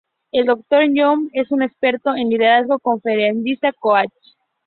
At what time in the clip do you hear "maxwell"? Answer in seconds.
0.95-1.41